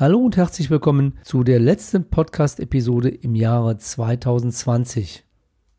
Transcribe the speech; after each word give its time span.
Hallo 0.00 0.18
und 0.18 0.38
herzlich 0.38 0.70
willkommen 0.70 1.18
zu 1.24 1.44
der 1.44 1.60
letzten 1.60 2.08
Podcast-Episode 2.08 3.10
im 3.10 3.34
Jahre 3.34 3.76
2020. 3.76 5.26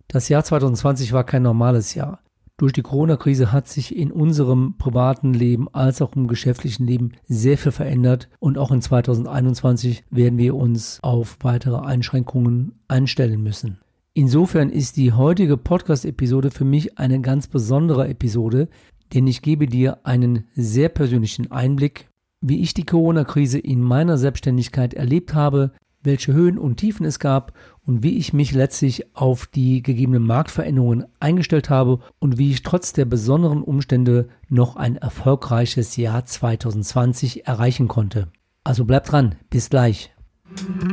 Das 0.07 0.29
Jahr 0.29 0.43
2020 0.43 1.11
war 1.11 1.23
kein 1.23 1.41
normales 1.41 1.95
Jahr. 1.95 2.19
Durch 2.55 2.71
die 2.71 2.83
Corona-Krise 2.83 3.51
hat 3.51 3.67
sich 3.67 3.95
in 3.95 4.11
unserem 4.11 4.77
privaten 4.77 5.33
Leben 5.33 5.67
als 5.73 6.03
auch 6.03 6.15
im 6.15 6.27
geschäftlichen 6.27 6.85
Leben 6.85 7.13
sehr 7.27 7.57
viel 7.57 7.71
verändert 7.71 8.29
und 8.37 8.59
auch 8.59 8.69
in 8.69 8.83
2021 8.83 10.03
werden 10.11 10.37
wir 10.37 10.53
uns 10.53 10.99
auf 11.01 11.39
weitere 11.41 11.79
Einschränkungen 11.79 12.73
einstellen 12.87 13.41
müssen. 13.41 13.79
Insofern 14.13 14.69
ist 14.69 14.97
die 14.97 15.13
heutige 15.13 15.57
Podcast-Episode 15.57 16.51
für 16.51 16.65
mich 16.65 16.99
eine 16.99 17.21
ganz 17.21 17.47
besondere 17.47 18.07
Episode, 18.07 18.69
denn 19.15 19.25
ich 19.25 19.41
gebe 19.41 19.65
dir 19.65 20.05
einen 20.05 20.45
sehr 20.53 20.89
persönlichen 20.89 21.51
Einblick 21.51 22.10
wie 22.41 22.61
ich 22.61 22.73
die 22.73 22.85
Corona-Krise 22.85 23.59
in 23.59 23.81
meiner 23.81 24.17
Selbstständigkeit 24.17 24.93
erlebt 24.93 25.33
habe, 25.33 25.71
welche 26.03 26.33
Höhen 26.33 26.57
und 26.57 26.77
Tiefen 26.77 27.05
es 27.05 27.19
gab 27.19 27.53
und 27.85 28.03
wie 28.03 28.17
ich 28.17 28.33
mich 28.33 28.53
letztlich 28.53 29.15
auf 29.15 29.45
die 29.45 29.83
gegebenen 29.83 30.25
Marktveränderungen 30.25 31.05
eingestellt 31.19 31.69
habe 31.69 31.99
und 32.19 32.39
wie 32.39 32.51
ich 32.51 32.63
trotz 32.63 32.93
der 32.93 33.05
besonderen 33.05 33.61
Umstände 33.61 34.29
noch 34.49 34.75
ein 34.75 34.95
erfolgreiches 34.95 35.95
Jahr 35.97 36.25
2020 36.25 37.45
erreichen 37.45 37.87
konnte. 37.87 38.27
Also 38.63 38.85
bleib 38.85 39.05
dran, 39.05 39.35
bis 39.49 39.69
gleich. 39.69 40.11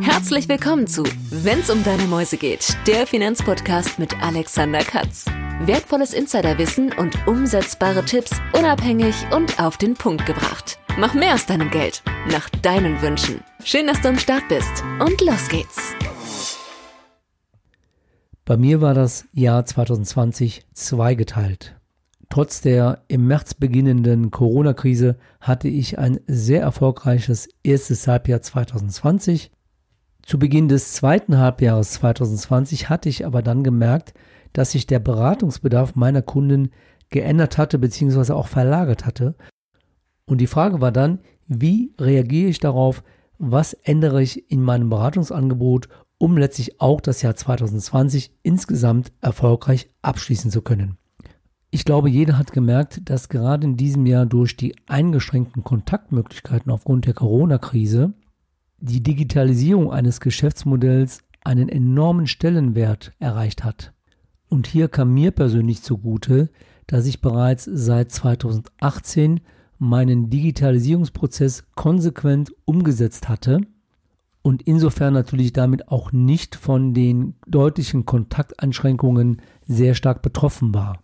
Herzlich 0.03 0.49
willkommen 0.49 0.87
zu 0.87 1.03
Wenn's 1.31 1.69
um 1.69 1.83
deine 1.83 2.05
Mäuse 2.05 2.37
geht, 2.37 2.77
der 2.87 3.07
Finanzpodcast 3.07 3.99
mit 3.99 4.23
Alexander 4.23 4.81
Katz. 4.81 5.27
Wertvolles 5.65 6.15
Insiderwissen 6.15 6.93
und 6.93 7.27
umsetzbare 7.27 8.05
Tipps 8.05 8.31
unabhängig 8.57 9.17
und 9.35 9.61
auf 9.61 9.77
den 9.77 9.95
Punkt 9.95 10.25
gebracht. 10.27 10.79
Mach 11.01 11.15
mehr 11.15 11.35
aus 11.35 11.47
deinem 11.47 11.71
Geld, 11.71 12.03
nach 12.29 12.51
deinen 12.51 13.01
Wünschen. 13.01 13.41
Schön, 13.63 13.87
dass 13.87 14.01
du 14.01 14.09
am 14.09 14.19
Start 14.19 14.49
bist 14.49 14.83
und 14.99 15.21
los 15.21 15.49
geht's. 15.49 15.95
Bei 18.45 18.57
mir 18.57 18.81
war 18.81 18.95
das 18.95 19.27
Jahr 19.33 19.65
2020 19.65 20.67
zweigeteilt. 20.75 21.77
Trotz 22.31 22.63
der 22.63 23.05
im 23.07 23.29
März 23.29 23.55
beginnenden 23.55 24.33
Corona-Krise 24.33 25.19
hatte 25.41 25.69
ich 25.69 26.01
ein 26.01 26.19
sehr 26.27 26.63
erfolgreiches 26.63 27.49
erstes 27.63 28.09
Halbjahr 28.09 28.43
2020. 28.43 29.53
Zu 30.23 30.41
Beginn 30.41 30.67
des 30.67 30.95
zweiten 30.95 31.39
Halbjahres 31.39 31.93
2020 31.93 32.89
hatte 32.89 33.09
ich 33.09 33.25
aber 33.25 33.43
dann 33.43 33.63
gemerkt, 33.63 34.15
dass 34.53 34.73
sich 34.73 34.89
der 34.89 34.99
Beratungsbedarf 34.99 35.95
meiner 35.95 36.23
Kunden 36.23 36.73
geändert 37.11 37.57
hatte 37.57 37.79
bzw. 37.79 38.33
auch 38.33 38.49
verlagert 38.49 39.07
hatte 39.07 39.37
und 40.29 40.39
die 40.39 40.47
Frage 40.47 40.81
war 40.81 40.93
dann, 40.93 41.21
wie 41.47 41.95
reagiere 41.99 42.51
ich 42.51 42.61
darauf, 42.61 43.03
was 43.39 43.73
ändere 43.73 44.23
ich 44.23 44.51
in 44.51 44.63
meinem 44.63 44.91
Beratungsangebot, 44.91 45.89
um 46.19 46.37
letztlich 46.37 46.81
auch 46.81 47.01
das 47.01 47.23
Jahr 47.23 47.35
2020 47.35 48.33
insgesamt 48.43 49.13
erfolgreich 49.21 49.89
abschließen 50.03 50.51
zu 50.51 50.61
können. 50.63 50.99
Ich 51.71 51.85
glaube, 51.85 52.11
jeder 52.11 52.39
hat 52.39 52.53
gemerkt, 52.53 53.01
dass 53.09 53.29
gerade 53.29 53.67
in 53.67 53.77
diesem 53.77 54.07
Jahr 54.07 54.27
durch 54.27 54.57
die 54.57 54.75
eingeschränkten 54.87 55.65
Kontaktmöglichkeiten 55.65 56.71
aufgrund 56.71 57.07
der 57.07 57.15
Corona-Krise 57.15 58.13
die 58.79 59.03
Digitalisierung 59.03 59.91
eines 59.91 60.21
Geschäftsmodells 60.21 61.21
einen 61.43 61.69
enormen 61.69 62.27
Stellenwert 62.27 63.13
erreicht 63.19 63.65
hat. 63.65 63.93
Und 64.49 64.67
hier 64.67 64.89
kam 64.89 65.15
mir 65.15 65.31
persönlich 65.31 65.83
zugute, 65.83 66.51
dass 66.87 67.07
ich 67.07 67.21
bereits 67.21 67.65
seit 67.65 68.11
2018 68.13 69.41
meinen 69.79 70.31
Digitalisierungsprozess 70.31 71.65
konsequent 71.75 72.53
umgesetzt 72.65 73.29
hatte 73.29 73.61
und 74.43 74.63
insofern 74.63 75.15
natürlich 75.15 75.53
damit 75.53 75.89
auch 75.89 76.13
nicht 76.13 76.57
von 76.57 76.95
den 76.95 77.35
deutlichen 77.47 78.07
Kontakteinschränkungen 78.07 79.43
sehr 79.67 79.95
stark 79.95 80.23
betroffen 80.23 80.75
war. 80.75 81.03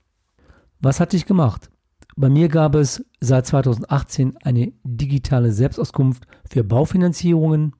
Was 0.81 1.01
hatte 1.01 1.17
ich 1.17 1.27
gemacht? 1.27 1.71
Bei 2.17 2.29
mir 2.29 2.49
gab 2.49 2.75
es 2.75 3.05
seit 3.21 3.47
2018 3.47 4.37
eine 4.39 4.73
digitale 4.85 5.53
Selbstauskunft 5.53 6.27
für 6.49 6.63
Baufinanzierungen. 6.63 7.75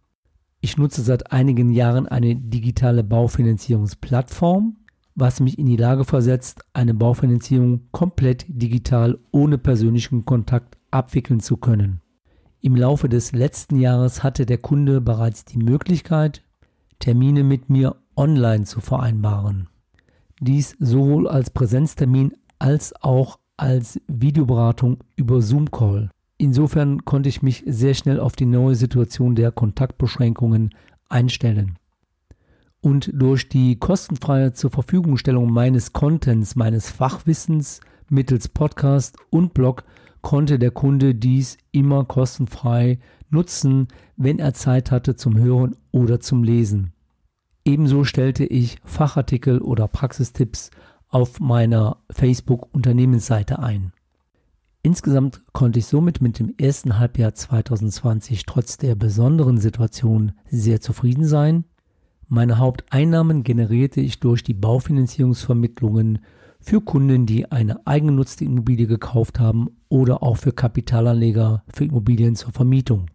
Ich 0.61 0.77
nutze 0.77 1.03
seit 1.03 1.31
einigen 1.31 1.71
Jahren 1.71 2.09
eine 2.09 2.35
digitale 2.35 3.05
Baufinanzierungsplattform, 3.05 4.77
was 5.15 5.41
mich 5.41 5.59
in 5.59 5.67
die 5.67 5.77
Lage 5.77 6.05
versetzt, 6.05 6.65
eine 6.73 6.95
Baufinanzierung 6.95 7.89
komplett 7.93 8.45
digital 8.49 9.19
ohne 9.31 9.59
persönlichen 9.59 10.25
Kontakt 10.25 10.77
abwickeln 10.95 11.41
zu 11.41 11.57
können. 11.57 12.01
Im 12.61 12.77
Laufe 12.77 13.09
des 13.09 13.33
letzten 13.33 13.79
Jahres 13.79 14.23
hatte 14.23 14.47
der 14.47 14.59
Kunde 14.59 15.01
bereits 15.01 15.45
die 15.45 15.59
Möglichkeit, 15.59 16.43
Termine 16.99 17.45
mit 17.45 17.69
mir 17.69 17.97
online 18.17 18.65
zu 18.65 18.81
vereinbaren. 18.81 19.69
Dies 20.41 20.77
sowohl 20.79 21.29
als 21.29 21.51
Präsenztermin 21.51 22.33
als 22.59 22.95
auch 23.03 23.39
als 23.57 24.01
Videoberatung 24.07 25.05
über 25.17 25.43
Zoom 25.43 25.71
Call. 25.71 26.11
Insofern 26.39 27.05
konnte 27.05 27.29
ich 27.29 27.43
mich 27.43 27.63
sehr 27.67 27.95
schnell 27.95 28.19
auf 28.19 28.35
die 28.35 28.47
neue 28.47 28.75
Situation 28.75 29.35
der 29.35 29.53
Kontaktbeschränkungen 29.53 30.71
einstellen. 31.09 31.79
Und 32.81 33.11
durch 33.15 33.49
die 33.49 33.79
kostenfreie 33.79 34.53
zur 34.53 34.71
Verfügungstellung 34.71 35.51
meines 35.51 35.93
Contents, 35.93 36.57
meines 36.57 36.91
Fachwissens 36.91 37.81
mittels 38.09 38.49
Podcast 38.49 39.17
und 39.31 39.55
Blog 39.55 39.85
konnte 40.25 40.59
der 40.59 40.71
Kunde 40.71 41.15
dies 41.15 41.59
immer 41.71 42.07
kostenfrei 42.07 42.99
nutzen, 43.29 43.89
wenn 44.17 44.39
er 44.39 44.55
Zeit 44.55 44.91
hatte 44.91 45.17
zum 45.17 45.37
Hören 45.37 45.77
oder 45.93 46.19
zum 46.19 46.43
Lesen. 46.43 46.95
Ebenso 47.65 48.05
stellte 48.05 48.45
ich 48.45 48.79
Fachartikel 48.85 49.61
oder 49.61 49.87
Praxistipps 49.87 50.71
auf 51.11 51.41
meiner 51.41 51.99
Facebook-Unternehmensseite 52.11 53.59
ein. 53.59 53.93
Insgesamt 54.83 55.43
konnte 55.53 55.79
ich 55.79 55.87
somit 55.87 56.23
mit 56.23 56.39
dem 56.39 56.55
ersten 56.59 56.99
Halbjahr 56.99 57.35
2020 57.35 58.47
trotz 58.47 58.79
der 58.79 58.95
besonderen 58.95 59.59
Situation 59.59 60.33
sehr 60.51 60.81
zufrieden 60.81 61.27
sein. 61.27 61.65
Meine 62.29 62.57
Haupteinnahmen 62.57 63.45
generierte 63.45 64.01
ich 64.01 64.21
durch 64.21 64.43
die 64.43 64.55
Baufinanzierungsvermittlungen 64.55 66.21
für 66.65 66.81
Kunden, 66.81 67.27
die 67.27 67.53
eine 67.53 67.87
eigengenutzte 67.87 68.47
Immobilie 68.47 68.87
gekauft 68.87 69.39
haben 69.39 69.69
oder 69.91 70.23
auch 70.23 70.39
für 70.39 70.53
Kapitalanleger 70.53 71.63
für 71.73 71.85
Immobilien 71.85 72.37
zur 72.37 72.53
Vermietung. 72.53 73.11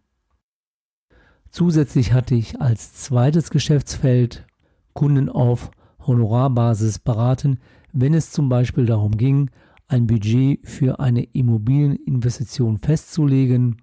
Zusätzlich 1.50 2.14
hatte 2.14 2.36
ich 2.36 2.62
als 2.62 2.94
zweites 2.94 3.50
Geschäftsfeld 3.50 4.46
Kunden 4.94 5.30
auf 5.30 5.72
Honorarbasis 6.06 7.00
beraten, 7.00 7.60
wenn 7.92 8.14
es 8.14 8.32
zum 8.32 8.50
Beispiel 8.50 8.86
darum 8.86 9.18
ging, 9.18 9.50
ein 9.88 10.06
Budget 10.06 10.60
für 10.68 11.00
eine 11.00 11.24
Immobilieninvestition 11.24 12.78
festzulegen 12.78 13.82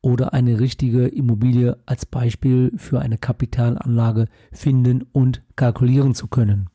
oder 0.00 0.32
eine 0.32 0.58
richtige 0.58 1.06
Immobilie 1.06 1.76
als 1.84 2.06
Beispiel 2.06 2.72
für 2.76 3.00
eine 3.00 3.18
Kapitalanlage 3.18 4.26
finden 4.52 5.04
und 5.12 5.42
kalkulieren 5.54 6.14
zu 6.14 6.28
können. 6.28 6.71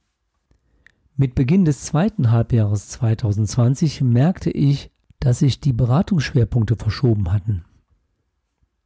Mit 1.20 1.34
Beginn 1.34 1.66
des 1.66 1.82
zweiten 1.82 2.30
Halbjahres 2.30 2.90
2020 2.90 4.02
merkte 4.02 4.52
ich, 4.52 4.92
dass 5.20 5.40
sich 5.40 5.60
die 5.60 5.74
Beratungsschwerpunkte 5.74 6.76
verschoben 6.76 7.34
hatten. 7.34 7.66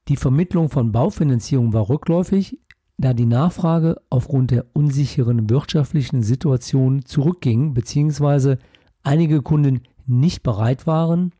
Die 0.07 0.15
Vermittlung 0.15 0.69
von 0.69 0.93
Baufinanzierung 0.93 1.73
war 1.73 1.89
rückläufig, 1.89 2.57
da 2.97 3.13
die 3.13 3.25
Nachfrage 3.25 3.97
aufgrund 4.09 4.51
der 4.51 4.65
unsicheren 4.71 5.49
wirtschaftlichen 5.49 6.23
Situation 6.23 7.03
zurückging 7.03 7.73
bzw. 7.73 8.55
einige 9.03 9.41
Kunden 9.41 9.81
nicht 10.05 10.41
bereit 10.41 10.87
waren 10.87 11.33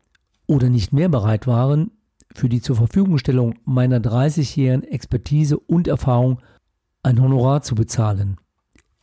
oder 0.46 0.68
nicht 0.68 0.92
mehr 0.92 1.08
bereit 1.08 1.46
waren, 1.46 1.92
für 2.34 2.50
die 2.50 2.60
zur 2.60 2.76
Verfügungstellung 2.76 3.54
meiner 3.64 3.98
30-jährigen 3.98 4.84
Expertise 4.84 5.58
und 5.58 5.88
Erfahrung 5.88 6.42
ein 7.02 7.18
Honorar 7.18 7.62
zu 7.62 7.74
bezahlen. 7.74 8.36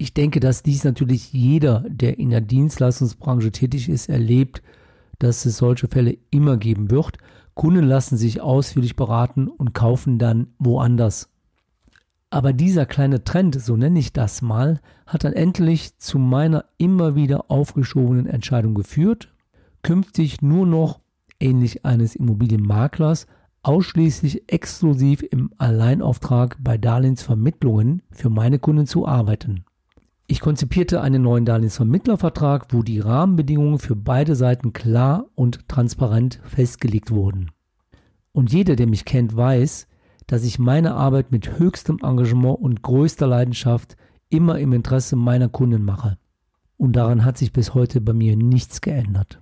Ich 0.01 0.13
denke, 0.13 0.39
dass 0.39 0.63
dies 0.63 0.85
natürlich 0.85 1.33
jeder, 1.33 1.83
der 1.89 2.19
in 2.19 2.29
der 2.29 2.39
Dienstleistungsbranche 2.39 3.51
tätig 3.51 3.89
ist, 3.89 4.07
erlebt, 4.07 4.63
dass 5.19 5.45
es 5.45 5.57
solche 5.57 5.89
Fälle 5.89 6.17
immer 6.31 6.55
geben 6.55 6.89
wird. 6.89 7.17
Kunden 7.53 7.83
lassen 7.83 8.15
sich 8.15 8.39
ausführlich 8.39 8.95
beraten 8.95 9.49
und 9.49 9.73
kaufen 9.73 10.17
dann 10.17 10.47
woanders. 10.57 11.29
Aber 12.29 12.53
dieser 12.53 12.85
kleine 12.85 13.25
Trend, 13.25 13.59
so 13.61 13.75
nenne 13.75 13.99
ich 13.99 14.13
das 14.13 14.41
mal, 14.41 14.79
hat 15.05 15.25
dann 15.25 15.33
endlich 15.33 15.97
zu 15.97 16.17
meiner 16.17 16.63
immer 16.77 17.15
wieder 17.15 17.51
aufgeschobenen 17.51 18.25
Entscheidung 18.25 18.75
geführt, 18.75 19.33
künftig 19.83 20.41
nur 20.41 20.65
noch, 20.65 21.01
ähnlich 21.41 21.83
eines 21.83 22.15
Immobilienmaklers, 22.15 23.27
ausschließlich 23.63 24.49
exklusiv 24.49 25.25
im 25.29 25.51
Alleinauftrag 25.57 26.55
bei 26.61 26.77
Darlehensvermittlungen 26.77 28.01
für 28.11 28.29
meine 28.29 28.59
Kunden 28.59 28.87
zu 28.87 29.05
arbeiten. 29.05 29.65
Ich 30.31 30.41
konzipierte 30.41 31.01
einen 31.01 31.23
neuen 31.23 31.43
Darlehensvermittlervertrag, 31.43 32.67
wo 32.69 32.83
die 32.83 32.99
Rahmenbedingungen 32.99 33.79
für 33.79 33.95
beide 33.95 34.35
Seiten 34.35 34.73
klar 34.73 35.25
und 35.33 35.67
transparent 35.67 36.39
festgelegt 36.43 37.09
wurden. 37.09 37.49
Und 38.31 38.53
jeder, 38.53 38.75
der 38.75 38.85
mich 38.85 39.05
kennt, 39.05 39.35
weiß, 39.35 39.87
dass 40.27 40.43
ich 40.43 40.59
meine 40.59 40.93
Arbeit 40.93 41.31
mit 41.31 41.57
höchstem 41.57 41.97
Engagement 42.03 42.59
und 42.59 42.83
größter 42.83 43.25
Leidenschaft 43.25 43.97
immer 44.29 44.59
im 44.59 44.71
Interesse 44.71 45.15
meiner 45.15 45.49
Kunden 45.49 45.83
mache. 45.83 46.19
Und 46.77 46.95
daran 46.95 47.25
hat 47.25 47.39
sich 47.39 47.51
bis 47.51 47.73
heute 47.73 47.99
bei 47.99 48.13
mir 48.13 48.37
nichts 48.37 48.81
geändert. 48.81 49.41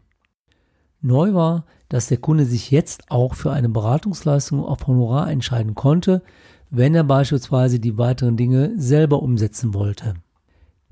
Neu 1.02 1.34
war, 1.34 1.66
dass 1.90 2.08
der 2.08 2.20
Kunde 2.20 2.46
sich 2.46 2.72
jetzt 2.72 3.12
auch 3.12 3.34
für 3.34 3.52
eine 3.52 3.68
Beratungsleistung 3.68 4.64
auf 4.64 4.88
Honorar 4.88 5.30
entscheiden 5.30 5.76
konnte, 5.76 6.24
wenn 6.70 6.96
er 6.96 7.04
beispielsweise 7.04 7.82
die 7.82 7.98
weiteren 7.98 8.38
Dinge 8.38 8.72
selber 8.78 9.22
umsetzen 9.22 9.74
wollte. 9.74 10.14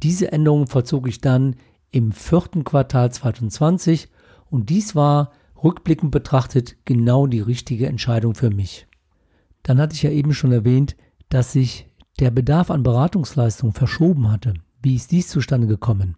Diese 0.03 0.31
Änderung 0.31 0.67
vollzog 0.67 1.07
ich 1.07 1.21
dann 1.21 1.55
im 1.91 2.11
vierten 2.11 2.63
Quartal 2.63 3.11
2020 3.11 4.09
und 4.49 4.69
dies 4.69 4.95
war 4.95 5.31
rückblickend 5.63 6.11
betrachtet 6.11 6.75
genau 6.85 7.27
die 7.27 7.39
richtige 7.39 7.87
Entscheidung 7.87 8.35
für 8.35 8.49
mich. 8.49 8.87
Dann 9.63 9.79
hatte 9.79 9.95
ich 9.95 10.03
ja 10.03 10.11
eben 10.11 10.33
schon 10.33 10.51
erwähnt, 10.51 10.95
dass 11.29 11.53
sich 11.53 11.87
der 12.19 12.31
Bedarf 12.31 12.69
an 12.69 12.83
Beratungsleistungen 12.83 13.73
verschoben 13.73 14.31
hatte. 14.31 14.53
Wie 14.81 14.95
ist 14.95 15.11
dies 15.11 15.27
zustande 15.27 15.67
gekommen? 15.67 16.17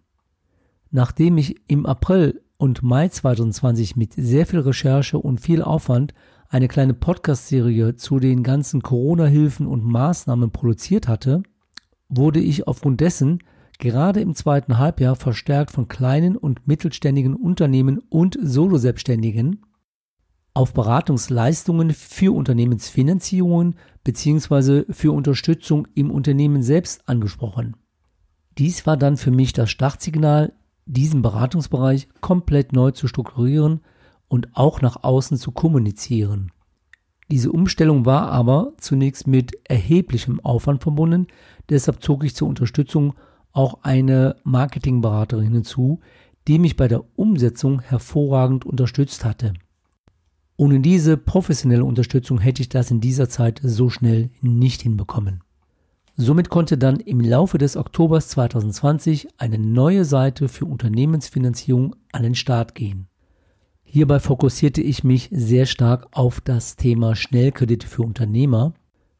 Nachdem 0.90 1.38
ich 1.38 1.56
im 1.68 1.86
April 1.86 2.42
und 2.56 2.82
Mai 2.82 3.08
2020 3.08 3.96
mit 3.96 4.14
sehr 4.14 4.46
viel 4.46 4.60
Recherche 4.60 5.18
und 5.18 5.40
viel 5.40 5.62
Aufwand 5.62 6.12
eine 6.48 6.68
kleine 6.68 6.94
Podcast-Serie 6.94 7.96
zu 7.96 8.18
den 8.18 8.42
ganzen 8.42 8.82
Corona-Hilfen 8.82 9.66
und 9.66 9.84
Maßnahmen 9.84 10.50
produziert 10.50 11.08
hatte, 11.08 11.42
wurde 12.08 12.40
ich 12.40 12.66
aufgrund 12.66 13.00
dessen 13.00 13.40
gerade 13.78 14.20
im 14.20 14.34
zweiten 14.34 14.78
Halbjahr 14.78 15.16
verstärkt 15.16 15.70
von 15.70 15.88
kleinen 15.88 16.36
und 16.36 16.66
mittelständigen 16.66 17.34
Unternehmen 17.34 17.98
und 18.10 18.36
Soloselbstständigen 18.40 19.64
auf 20.58 20.72
Beratungsleistungen 20.72 21.92
für 21.92 22.34
Unternehmensfinanzierungen 22.34 23.76
bzw. 24.02 24.92
für 24.92 25.12
Unterstützung 25.12 25.86
im 25.94 26.10
Unternehmen 26.10 26.64
selbst 26.64 27.08
angesprochen. 27.08 27.76
Dies 28.58 28.84
war 28.84 28.96
dann 28.96 29.16
für 29.16 29.30
mich 29.30 29.52
das 29.52 29.70
Startsignal, 29.70 30.52
diesen 30.84 31.22
Beratungsbereich 31.22 32.08
komplett 32.20 32.72
neu 32.72 32.90
zu 32.90 33.06
strukturieren 33.06 33.82
und 34.26 34.48
auch 34.56 34.80
nach 34.80 35.04
außen 35.04 35.36
zu 35.36 35.52
kommunizieren. 35.52 36.50
Diese 37.30 37.52
Umstellung 37.52 38.04
war 38.04 38.32
aber 38.32 38.72
zunächst 38.78 39.28
mit 39.28 39.52
erheblichem 39.68 40.40
Aufwand 40.40 40.82
verbunden, 40.82 41.28
deshalb 41.68 42.02
zog 42.02 42.24
ich 42.24 42.34
zur 42.34 42.48
Unterstützung 42.48 43.14
auch 43.58 43.80
eine 43.82 44.36
Marketingberaterin 44.44 45.52
hinzu, 45.52 45.98
die 46.46 46.60
mich 46.60 46.76
bei 46.76 46.86
der 46.86 47.02
Umsetzung 47.16 47.80
hervorragend 47.80 48.64
unterstützt 48.64 49.24
hatte. 49.24 49.52
Ohne 50.56 50.78
diese 50.78 51.16
professionelle 51.16 51.84
Unterstützung 51.84 52.38
hätte 52.38 52.62
ich 52.62 52.68
das 52.68 52.92
in 52.92 53.00
dieser 53.00 53.28
Zeit 53.28 53.60
so 53.60 53.90
schnell 53.90 54.30
nicht 54.42 54.82
hinbekommen. 54.82 55.42
Somit 56.14 56.50
konnte 56.50 56.78
dann 56.78 57.00
im 57.00 57.18
Laufe 57.18 57.58
des 57.58 57.76
Oktobers 57.76 58.28
2020 58.28 59.26
eine 59.38 59.58
neue 59.58 60.04
Seite 60.04 60.48
für 60.48 60.64
Unternehmensfinanzierung 60.64 61.96
an 62.12 62.22
den 62.22 62.36
Start 62.36 62.76
gehen. 62.76 63.08
Hierbei 63.82 64.20
fokussierte 64.20 64.82
ich 64.82 65.02
mich 65.02 65.30
sehr 65.32 65.66
stark 65.66 66.06
auf 66.12 66.40
das 66.40 66.76
Thema 66.76 67.16
Schnellkredite 67.16 67.88
für 67.88 68.02
Unternehmer. 68.02 68.74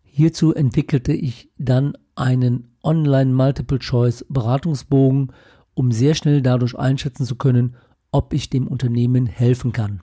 Hierzu 0.04 0.54
entwickelte 0.54 1.12
ich 1.12 1.50
dann 1.58 1.94
einen 2.18 2.68
Online-Multiple-Choice-Beratungsbogen, 2.82 5.32
um 5.74 5.92
sehr 5.92 6.14
schnell 6.14 6.42
dadurch 6.42 6.78
einschätzen 6.78 7.24
zu 7.24 7.36
können, 7.36 7.76
ob 8.10 8.34
ich 8.34 8.50
dem 8.50 8.66
Unternehmen 8.66 9.26
helfen 9.26 9.72
kann. 9.72 10.02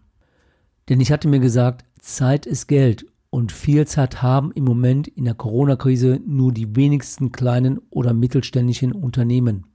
Denn 0.90 1.02
ich 1.02 1.12
hatte 1.12 1.28
mir 1.28 1.40
gesagt, 1.40 1.86
Zeit 2.00 2.46
ist 2.46 2.68
Geld 2.68 3.08
und 3.30 3.52
viel 3.52 3.86
Zeit 3.88 4.22
haben 4.22 4.52
im 4.54 4.64
Moment 4.64 5.08
in 5.08 5.26
der 5.26 5.34
Corona-Krise 5.34 6.22
nur 6.26 6.54
die 6.54 6.76
wenigsten 6.76 7.32
kleinen 7.32 7.80
oder 7.90 8.14
mittelständischen 8.14 8.92
Unternehmen. 8.94 9.66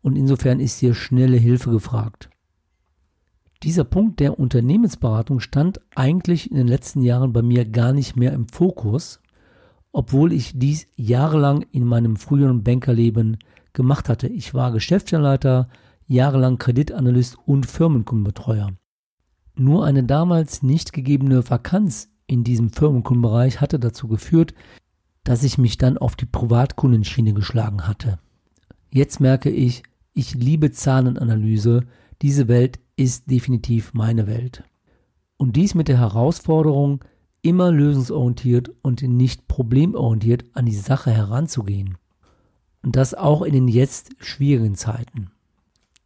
Und 0.00 0.16
insofern 0.16 0.60
ist 0.60 0.78
hier 0.78 0.94
schnelle 0.94 1.36
Hilfe 1.36 1.70
gefragt. 1.70 2.30
Dieser 3.62 3.84
Punkt 3.84 4.20
der 4.20 4.40
Unternehmensberatung 4.40 5.40
stand 5.40 5.80
eigentlich 5.94 6.50
in 6.50 6.56
den 6.56 6.66
letzten 6.66 7.02
Jahren 7.02 7.32
bei 7.32 7.42
mir 7.42 7.64
gar 7.64 7.92
nicht 7.92 8.16
mehr 8.16 8.32
im 8.32 8.48
Fokus, 8.48 9.21
obwohl 9.92 10.32
ich 10.32 10.58
dies 10.58 10.88
jahrelang 10.96 11.64
in 11.70 11.84
meinem 11.84 12.16
früheren 12.16 12.64
Bankerleben 12.64 13.38
gemacht 13.72 14.08
hatte. 14.08 14.26
Ich 14.26 14.54
war 14.54 14.72
Geschäftsleiter, 14.72 15.68
jahrelang 16.06 16.58
Kreditanalyst 16.58 17.38
und 17.46 17.66
Firmenkundenbetreuer. 17.66 18.72
Nur 19.54 19.84
eine 19.84 20.04
damals 20.04 20.62
nicht 20.62 20.92
gegebene 20.92 21.48
Vakanz 21.48 22.10
in 22.26 22.44
diesem 22.44 22.70
Firmenkundenbereich 22.70 23.60
hatte 23.60 23.78
dazu 23.78 24.08
geführt, 24.08 24.54
dass 25.24 25.44
ich 25.44 25.58
mich 25.58 25.76
dann 25.76 25.98
auf 25.98 26.16
die 26.16 26.26
Privatkundenschiene 26.26 27.34
geschlagen 27.34 27.86
hatte. 27.86 28.18
Jetzt 28.90 29.20
merke 29.20 29.50
ich, 29.50 29.82
ich 30.14 30.34
liebe 30.34 30.70
Zahlenanalyse, 30.72 31.84
diese 32.22 32.48
Welt 32.48 32.80
ist 32.96 33.30
definitiv 33.30 33.94
meine 33.94 34.26
Welt. 34.26 34.64
Und 35.36 35.56
dies 35.56 35.74
mit 35.74 35.88
der 35.88 35.98
Herausforderung, 35.98 37.04
immer 37.42 37.72
lösungsorientiert 37.72 38.70
und 38.82 39.02
nicht 39.02 39.48
problemorientiert 39.48 40.44
an 40.54 40.66
die 40.66 40.76
Sache 40.76 41.10
heranzugehen. 41.10 41.98
Und 42.82 42.96
das 42.96 43.14
auch 43.14 43.42
in 43.42 43.52
den 43.52 43.68
jetzt 43.68 44.10
schwierigen 44.18 44.74
Zeiten. 44.74 45.30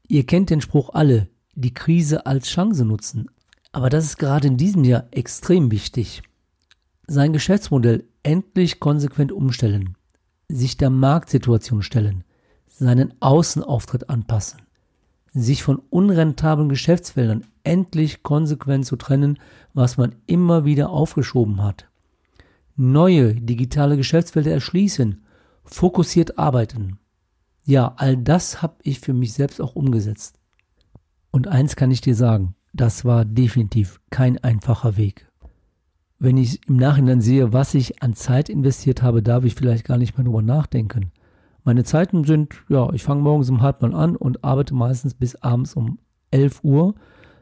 Ihr 0.08 0.24
kennt 0.24 0.50
den 0.50 0.60
Spruch 0.60 0.90
alle, 0.92 1.28
die 1.54 1.74
Krise 1.74 2.26
als 2.26 2.48
Chance 2.48 2.84
nutzen. 2.84 3.28
Aber 3.72 3.90
das 3.90 4.04
ist 4.04 4.18
gerade 4.18 4.46
in 4.48 4.56
diesem 4.56 4.84
Jahr 4.84 5.04
extrem 5.10 5.70
wichtig. 5.70 6.22
Sein 7.06 7.32
Geschäftsmodell 7.32 8.04
endlich 8.22 8.80
konsequent 8.80 9.32
umstellen, 9.32 9.96
sich 10.48 10.76
der 10.76 10.90
Marktsituation 10.90 11.82
stellen, 11.82 12.24
seinen 12.66 13.14
Außenauftritt 13.20 14.10
anpassen, 14.10 14.62
sich 15.42 15.62
von 15.62 15.80
unrentablen 15.90 16.68
Geschäftsfeldern 16.68 17.44
endlich 17.64 18.22
konsequent 18.22 18.86
zu 18.86 18.96
trennen, 18.96 19.38
was 19.74 19.96
man 19.96 20.14
immer 20.26 20.64
wieder 20.64 20.90
aufgeschoben 20.90 21.62
hat. 21.62 21.88
Neue 22.76 23.34
digitale 23.34 23.96
Geschäftsfelder 23.96 24.52
erschließen, 24.52 25.24
fokussiert 25.64 26.38
arbeiten. 26.38 26.98
Ja, 27.64 27.94
all 27.96 28.16
das 28.16 28.62
habe 28.62 28.76
ich 28.82 29.00
für 29.00 29.12
mich 29.12 29.32
selbst 29.32 29.60
auch 29.60 29.74
umgesetzt. 29.74 30.38
Und 31.30 31.48
eins 31.48 31.76
kann 31.76 31.90
ich 31.90 32.00
dir 32.00 32.14
sagen, 32.14 32.54
das 32.72 33.04
war 33.04 33.24
definitiv 33.24 34.00
kein 34.10 34.38
einfacher 34.38 34.96
Weg. 34.96 35.26
Wenn 36.18 36.36
ich 36.36 36.66
im 36.68 36.76
Nachhinein 36.76 37.20
sehe, 37.20 37.52
was 37.52 37.74
ich 37.74 38.02
an 38.02 38.14
Zeit 38.14 38.48
investiert 38.48 39.02
habe, 39.02 39.22
darf 39.22 39.44
ich 39.44 39.54
vielleicht 39.54 39.84
gar 39.84 39.98
nicht 39.98 40.16
mehr 40.16 40.24
drüber 40.24 40.42
nachdenken. 40.42 41.10
Meine 41.66 41.82
Zeiten 41.82 42.22
sind, 42.22 42.54
ja, 42.68 42.92
ich 42.92 43.02
fange 43.02 43.22
morgens 43.22 43.50
um 43.50 43.60
halb 43.60 43.82
mal 43.82 43.92
an 43.92 44.14
und 44.14 44.44
arbeite 44.44 44.72
meistens 44.72 45.14
bis 45.14 45.34
abends 45.34 45.74
um 45.74 45.98
11 46.30 46.62
Uhr. 46.62 46.94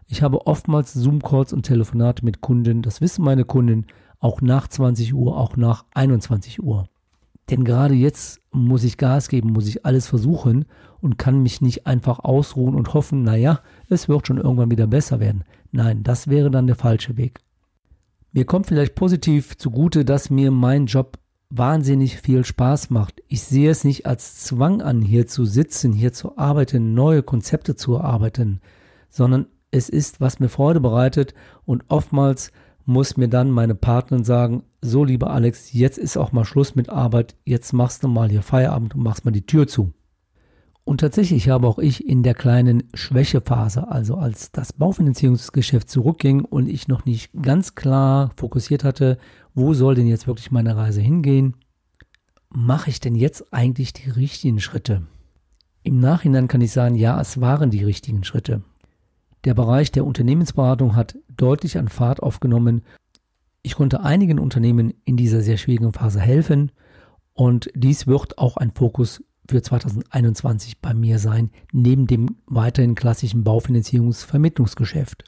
Ich 0.07 0.23
habe 0.23 0.47
oftmals 0.47 0.95
Zoom-Calls 0.95 1.53
und 1.53 1.67
Telefonate 1.67 2.25
mit 2.25 2.41
Kunden. 2.41 2.81
Das 2.81 3.03
wissen 3.03 3.23
meine 3.23 3.45
Kunden 3.45 3.87
auch 4.21 4.41
nach 4.41 4.67
20 4.67 5.13
Uhr, 5.13 5.37
auch 5.37 5.59
nach 5.59 5.85
21 5.93 6.63
Uhr. 6.63 6.89
Denn 7.51 7.65
gerade 7.65 7.93
jetzt 7.93 8.41
muss 8.51 8.83
ich 8.85 8.97
Gas 8.97 9.29
geben, 9.29 9.53
muss 9.53 9.69
ich 9.69 9.85
alles 9.85 10.07
versuchen 10.07 10.65
und 11.03 11.19
kann 11.19 11.43
mich 11.43 11.61
nicht 11.61 11.87
einfach 11.87 12.21
ausruhen 12.21 12.75
und 12.75 12.95
hoffen, 12.95 13.25
naja, 13.25 13.61
es 13.91 14.09
wird 14.09 14.27
schon 14.27 14.39
irgendwann 14.39 14.71
wieder 14.71 14.87
besser 14.87 15.21
werden. 15.21 15.45
Nein, 15.71 16.03
das 16.03 16.29
wäre 16.29 16.51
dann 16.51 16.67
der 16.67 16.77
falsche 16.77 17.19
Weg. 17.19 17.41
Mir 18.33 18.47
kommt 18.47 18.69
vielleicht 18.69 18.95
positiv 18.95 19.59
zugute, 19.59 20.07
dass 20.07 20.31
mir 20.31 20.51
mein 20.51 20.87
Job 20.87 21.19
wahnsinnig 21.51 22.19
viel 22.19 22.45
Spaß 22.45 22.91
macht. 22.91 23.23
Ich 23.29 23.43
sehe 23.43 23.71
es 23.71 23.85
nicht 23.85 24.07
als 24.07 24.45
Zwang 24.45 24.83
an, 24.83 25.03
hier 25.03 25.27
zu 25.27 25.45
sitzen, 25.45 25.93
hier 25.93 26.13
zu 26.13 26.37
arbeiten, 26.37 26.95
neue 26.95 27.23
Konzepte 27.23 27.77
zu 27.77 27.95
erarbeiten, 27.95 28.61
sondern 29.11 29.47
es 29.71 29.89
ist, 29.89 30.21
was 30.21 30.41
mir 30.41 30.49
Freude 30.49 30.81
bereitet 30.81 31.35
und 31.65 31.85
oftmals 31.89 32.53
muss 32.87 33.17
mir 33.17 33.29
dann 33.29 33.51
meine 33.51 33.75
Partnerin 33.75 34.25
sagen, 34.25 34.65
so 34.81 35.05
lieber 35.05 35.31
Alex, 35.31 35.73
jetzt 35.73 35.99
ist 35.99 36.17
auch 36.17 36.33
mal 36.33 36.45
Schluss 36.45 36.75
mit 36.75 36.91
Arbeit, 36.91 37.35
jetzt 37.45 37.73
machst 37.73 38.05
du 38.05 38.09
mal 38.09 38.31
hier 38.31 38.43
Feierabend 38.43 38.95
und 38.95 39.03
machst 39.03 39.25
mal 39.25 39.31
die 39.31 39.47
Tür 39.47 39.67
zu. 39.67 39.93
Und 40.85 41.01
tatsächlich 41.01 41.49
habe 41.49 41.67
auch 41.67 41.79
ich 41.79 42.07
in 42.07 42.23
der 42.23 42.35
kleinen 42.35 42.85
Schwächephase, 42.93 43.89
also 43.89 44.17
als 44.17 44.53
das 44.53 44.75
Baufinanzierungsgeschäft 44.75 45.89
zurückging 45.89 46.45
und 46.45 46.69
ich 46.69 46.89
noch 46.89 47.07
nicht 47.07 47.31
ganz 47.41 47.75
klar 47.75 48.31
fokussiert 48.37 48.85
hatte, 48.85 49.17
wo 49.55 49.73
soll 49.73 49.95
denn 49.95 50.07
jetzt 50.07 50.27
wirklich 50.27 50.51
meine 50.51 50.77
Reise 50.77 51.01
hingehen, 51.01 51.57
mache 52.51 52.91
ich 52.91 53.01
denn 53.01 53.15
jetzt 53.15 53.53
eigentlich 53.53 53.93
die 53.93 54.11
richtigen 54.11 54.61
Schritte? 54.61 55.07
Im 55.83 56.01
Nachhinein 56.01 56.49
kann 56.49 56.61
ich 56.61 56.73
sagen, 56.73 56.95
ja, 56.95 57.21
es 57.21 57.41
waren 57.41 57.71
die 57.71 57.85
richtigen 57.85 58.25
Schritte. 58.25 58.63
Der 59.45 59.55
Bereich 59.55 59.93
der 59.93 60.07
Unternehmensberatung 60.07 60.97
hat 60.97 61.17
deutlich 61.37 61.79
an 61.79 61.89
Fahrt 61.89 62.23
aufgenommen. 62.23 62.83
Ich 63.63 63.75
konnte 63.75 64.01
einigen 64.01 64.39
Unternehmen 64.39 64.95
in 65.05 65.17
dieser 65.17 65.43
sehr 65.43 65.59
schwierigen 65.59 65.93
Phase 65.93 66.21
helfen 66.21 66.73
und 67.35 67.71
dies 67.75 68.07
wird 68.07 68.39
auch 68.39 68.57
ein 68.57 68.73
Fokus 68.73 69.23
für 69.49 69.61
2021 69.61 70.81
bei 70.81 70.95
mir 70.95 71.19
sein, 71.19 71.51
neben 71.73 72.07
dem 72.07 72.37
weiterhin 72.47 72.95
klassischen 72.95 73.45
Baufinanzierungsvermittlungsgeschäft. 73.45 75.25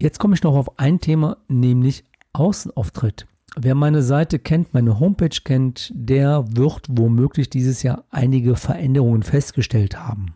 Jetzt 0.00 0.18
komme 0.18 0.34
ich 0.34 0.42
noch 0.42 0.54
auf 0.54 0.78
ein 0.78 1.00
Thema, 1.00 1.38
nämlich 1.48 2.04
Außenauftritt. 2.32 3.26
Wer 3.56 3.74
meine 3.74 4.02
Seite 4.02 4.38
kennt, 4.38 4.74
meine 4.74 5.00
Homepage 5.00 5.40
kennt, 5.42 5.90
der 5.94 6.44
wird 6.56 6.86
womöglich 6.88 7.50
dieses 7.50 7.82
Jahr 7.82 8.04
einige 8.10 8.56
Veränderungen 8.56 9.22
festgestellt 9.22 9.98
haben. 9.98 10.34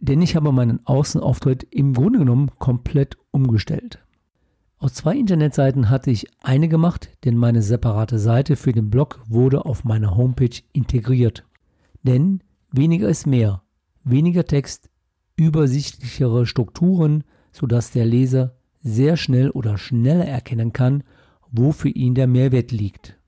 Denn 0.00 0.22
ich 0.22 0.36
habe 0.36 0.52
meinen 0.52 0.84
Außenauftritt 0.86 1.64
im 1.70 1.92
Grunde 1.94 2.20
genommen 2.20 2.50
komplett 2.58 3.16
umgestellt. 3.30 4.00
Aus 4.78 4.94
zwei 4.94 5.16
Internetseiten 5.16 5.88
hatte 5.88 6.10
ich 6.10 6.26
eine 6.42 6.68
gemacht, 6.68 7.10
denn 7.24 7.36
meine 7.36 7.62
separate 7.62 8.18
Seite 8.18 8.56
für 8.56 8.72
den 8.72 8.90
Blog 8.90 9.22
wurde 9.28 9.64
auf 9.64 9.84
meiner 9.84 10.16
Homepage 10.16 10.60
integriert. 10.72 11.44
Denn 12.02 12.42
weniger 12.70 13.08
ist 13.08 13.26
mehr. 13.26 13.62
Weniger 14.02 14.44
Text, 14.44 14.90
übersichtlichere 15.36 16.44
Strukturen, 16.44 17.24
sodass 17.52 17.92
der 17.92 18.04
Leser 18.04 18.56
sehr 18.84 19.16
schnell 19.16 19.50
oder 19.50 19.76
schneller 19.78 20.26
erkennen 20.26 20.72
kann, 20.72 21.02
wo 21.50 21.72
für 21.72 21.88
ihn 21.88 22.14
der 22.14 22.28
Mehrwert 22.28 22.70
liegt. 22.70 23.18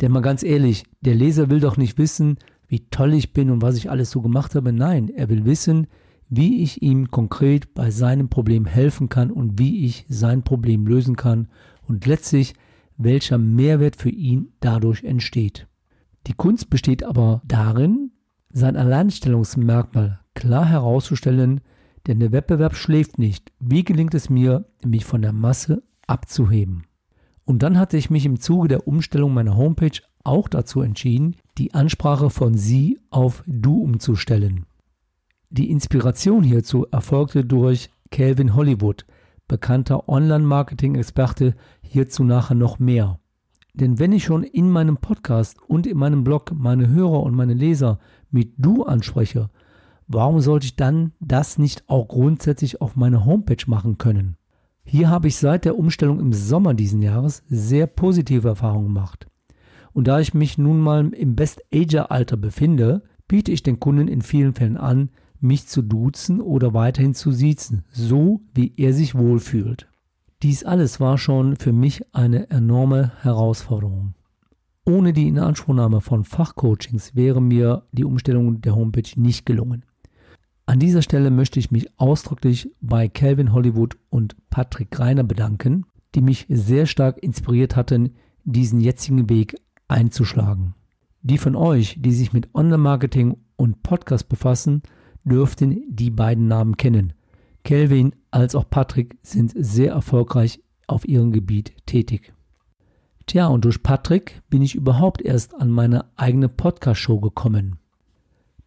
Denn 0.00 0.10
mal 0.10 0.22
ganz 0.22 0.42
ehrlich, 0.42 0.84
der 1.02 1.14
Leser 1.14 1.50
will 1.50 1.60
doch 1.60 1.76
nicht 1.76 1.98
wissen, 1.98 2.38
wie 2.66 2.88
toll 2.88 3.14
ich 3.14 3.32
bin 3.32 3.50
und 3.50 3.62
was 3.62 3.76
ich 3.76 3.90
alles 3.90 4.10
so 4.10 4.22
gemacht 4.22 4.54
habe. 4.54 4.72
Nein, 4.72 5.08
er 5.08 5.28
will 5.28 5.44
wissen, 5.44 5.86
wie 6.28 6.62
ich 6.62 6.82
ihm 6.82 7.10
konkret 7.10 7.74
bei 7.74 7.90
seinem 7.90 8.28
Problem 8.28 8.64
helfen 8.64 9.08
kann 9.08 9.30
und 9.30 9.58
wie 9.58 9.84
ich 9.84 10.06
sein 10.08 10.42
Problem 10.42 10.86
lösen 10.86 11.14
kann 11.14 11.48
und 11.86 12.06
letztlich 12.06 12.54
welcher 12.96 13.38
Mehrwert 13.38 13.96
für 13.96 14.10
ihn 14.10 14.52
dadurch 14.60 15.04
entsteht. 15.04 15.68
Die 16.26 16.32
Kunst 16.32 16.70
besteht 16.70 17.04
aber 17.04 17.42
darin, 17.44 18.10
sein 18.50 18.76
Alleinstellungsmerkmal 18.76 20.20
klar 20.34 20.66
herauszustellen, 20.66 21.60
denn 22.06 22.20
der 22.20 22.32
Wettbewerb 22.32 22.74
schläft 22.74 23.18
nicht. 23.18 23.52
Wie 23.60 23.84
gelingt 23.84 24.14
es 24.14 24.30
mir, 24.30 24.66
mich 24.84 25.04
von 25.04 25.22
der 25.22 25.32
Masse 25.32 25.82
abzuheben? 26.06 26.84
Und 27.44 27.62
dann 27.62 27.78
hatte 27.78 27.96
ich 27.96 28.10
mich 28.10 28.26
im 28.26 28.40
Zuge 28.40 28.68
der 28.68 28.88
Umstellung 28.88 29.34
meiner 29.34 29.56
Homepage 29.56 30.00
auch 30.22 30.48
dazu 30.48 30.80
entschieden, 30.80 31.36
die 31.58 31.74
Ansprache 31.74 32.30
von 32.30 32.54
Sie 32.54 32.98
auf 33.10 33.44
Du 33.46 33.82
umzustellen. 33.82 34.66
Die 35.50 35.70
Inspiration 35.70 36.42
hierzu 36.42 36.86
erfolgte 36.90 37.44
durch 37.44 37.90
Calvin 38.10 38.54
Hollywood, 38.54 39.04
bekannter 39.46 40.08
Online-Marketing-Experte, 40.08 41.54
hierzu 41.82 42.24
nachher 42.24 42.54
noch 42.54 42.78
mehr. 42.78 43.20
Denn 43.74 43.98
wenn 43.98 44.12
ich 44.12 44.24
schon 44.24 44.44
in 44.44 44.70
meinem 44.70 44.96
Podcast 44.96 45.58
und 45.68 45.86
in 45.86 45.98
meinem 45.98 46.24
Blog 46.24 46.52
meine 46.54 46.88
Hörer 46.88 47.22
und 47.22 47.34
meine 47.34 47.54
Leser 47.54 47.98
mit 48.30 48.54
Du 48.56 48.84
anspreche, 48.84 49.50
warum 50.06 50.40
sollte 50.40 50.66
ich 50.66 50.76
dann 50.76 51.12
das 51.20 51.58
nicht 51.58 51.88
auch 51.88 52.08
grundsätzlich 52.08 52.80
auf 52.80 52.96
meiner 52.96 53.24
Homepage 53.24 53.64
machen 53.66 53.98
können? 53.98 54.36
Hier 54.84 55.08
habe 55.08 55.28
ich 55.28 55.36
seit 55.36 55.64
der 55.64 55.78
Umstellung 55.78 56.20
im 56.20 56.32
Sommer 56.32 56.74
diesen 56.74 57.02
Jahres 57.02 57.42
sehr 57.48 57.86
positive 57.86 58.48
Erfahrungen 58.48 58.86
gemacht. 58.86 59.26
Und 59.92 60.08
da 60.08 60.20
ich 60.20 60.34
mich 60.34 60.58
nun 60.58 60.80
mal 60.80 61.08
im 61.14 61.36
Best-Ager-Alter 61.36 62.36
befinde, 62.36 63.02
biete 63.28 63.52
ich 63.52 63.62
den 63.62 63.80
Kunden 63.80 64.08
in 64.08 64.22
vielen 64.22 64.54
Fällen 64.54 64.76
an, 64.76 65.10
mich 65.40 65.66
zu 65.66 65.82
duzen 65.82 66.40
oder 66.40 66.74
weiterhin 66.74 67.14
zu 67.14 67.32
siezen, 67.32 67.84
so 67.90 68.42
wie 68.54 68.72
er 68.76 68.92
sich 68.92 69.14
wohlfühlt. 69.14 69.88
Dies 70.42 70.64
alles 70.64 71.00
war 71.00 71.16
schon 71.16 71.56
für 71.56 71.72
mich 71.72 72.14
eine 72.14 72.50
enorme 72.50 73.12
Herausforderung. 73.22 74.14
Ohne 74.86 75.14
die 75.14 75.28
Inanspruchnahme 75.28 76.02
von 76.02 76.24
Fachcoachings 76.24 77.14
wäre 77.14 77.40
mir 77.40 77.86
die 77.92 78.04
Umstellung 78.04 78.60
der 78.60 78.74
Homepage 78.74 79.08
nicht 79.16 79.46
gelungen. 79.46 79.84
An 80.66 80.78
dieser 80.78 81.02
Stelle 81.02 81.30
möchte 81.30 81.58
ich 81.58 81.70
mich 81.70 81.88
ausdrücklich 81.98 82.70
bei 82.80 83.08
Calvin 83.08 83.52
Hollywood 83.52 83.96
und 84.08 84.34
Patrick 84.48 84.90
Greiner 84.90 85.22
bedanken, 85.22 85.84
die 86.14 86.22
mich 86.22 86.46
sehr 86.48 86.86
stark 86.86 87.22
inspiriert 87.22 87.76
hatten, 87.76 88.14
diesen 88.44 88.80
jetzigen 88.80 89.28
Weg 89.28 89.56
einzuschlagen. 89.88 90.74
Die 91.22 91.38
von 91.38 91.54
euch, 91.54 91.96
die 91.98 92.12
sich 92.12 92.32
mit 92.32 92.54
Online-Marketing 92.54 93.36
und 93.56 93.82
Podcast 93.82 94.28
befassen, 94.28 94.82
dürften 95.24 95.82
die 95.88 96.10
beiden 96.10 96.48
Namen 96.48 96.76
kennen. 96.76 97.12
Kelvin 97.62 98.14
als 98.30 98.54
auch 98.54 98.68
Patrick 98.68 99.16
sind 99.22 99.52
sehr 99.54 99.92
erfolgreich 99.92 100.60
auf 100.86 101.06
ihrem 101.08 101.32
Gebiet 101.32 101.72
tätig. 101.86 102.34
Tja, 103.26 103.46
und 103.46 103.64
durch 103.64 103.82
Patrick 103.82 104.42
bin 104.50 104.60
ich 104.60 104.74
überhaupt 104.74 105.22
erst 105.22 105.54
an 105.54 105.70
meine 105.70 106.04
eigene 106.16 106.48
Podcast-Show 106.48 107.20
gekommen. 107.20 107.78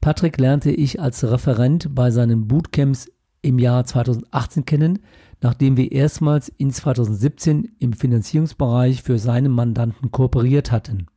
Patrick 0.07 0.37
lernte 0.37 0.71
ich 0.71 1.01
als 1.01 1.29
Referent 1.29 1.93
bei 1.93 2.11
seinen 2.11 2.47
Bootcamps 2.47 3.11
im 3.41 3.59
Jahr 3.59 3.83
2018 3.83 4.63
kennen, 4.63 4.99
nachdem 5.41 5.75
wir 5.75 5.91
erstmals 5.91 6.47
in 6.47 6.71
2017 6.71 7.75
im 7.79 7.91
Finanzierungsbereich 7.91 9.03
für 9.03 9.19
seine 9.19 9.49
Mandanten 9.49 10.09
kooperiert 10.09 10.71
hatten. 10.71 11.07